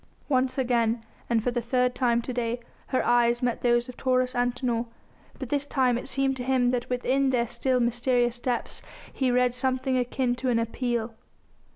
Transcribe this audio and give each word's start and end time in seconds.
Once 0.27 0.57
again, 0.57 1.05
and 1.29 1.43
for 1.43 1.51
the 1.51 1.61
third 1.61 1.93
time 1.93 2.23
to 2.23 2.33
day, 2.33 2.59
her 2.87 3.05
eyes 3.05 3.43
met 3.43 3.61
those 3.61 3.87
of 3.87 3.95
Taurus 3.95 4.33
Antinor, 4.33 4.87
but 5.37 5.49
this 5.49 5.67
time 5.67 5.95
it 5.95 6.09
seemed 6.09 6.35
to 6.37 6.43
him 6.43 6.71
that 6.71 6.89
within 6.89 7.29
their 7.29 7.45
still 7.47 7.79
mysterious 7.79 8.39
depths 8.39 8.81
he 9.13 9.29
read 9.29 9.53
something 9.53 9.99
akin 9.99 10.33
to 10.33 10.49
an 10.49 10.57
appeal. 10.57 11.13